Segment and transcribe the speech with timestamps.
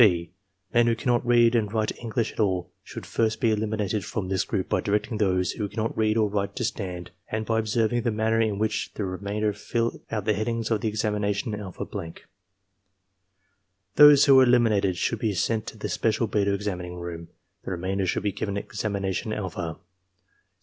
[0.01, 0.29] (6)
[0.73, 4.43] Men who cannot read and write English at all should first be eliminated from this
[4.43, 8.01] group by directing those who can not read or write to stand, and by observing
[8.01, 12.23] the manner in which the remainder fill out the headings of the examination alpha blank.
[13.95, 17.27] Those who are eliminated should be sent to the special beta examining room;
[17.63, 19.77] the remainder should be given examination alpha.